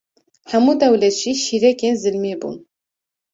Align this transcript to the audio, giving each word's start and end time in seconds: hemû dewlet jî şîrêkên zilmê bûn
hemû 0.51 0.73
dewlet 0.81 1.15
jî 1.21 1.31
şîrêkên 1.45 1.95
zilmê 2.01 2.33
bûn 2.41 2.55